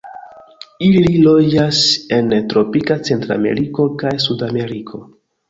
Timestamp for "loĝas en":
1.25-2.33